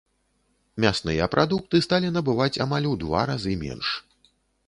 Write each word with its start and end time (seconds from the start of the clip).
Мясныя 0.85 1.27
прадукты 1.33 1.81
сталі 1.87 2.09
набываць 2.17 2.61
амаль 2.67 2.87
у 2.93 2.93
два 3.05 3.21
разы 3.33 3.53
менш. 3.65 3.87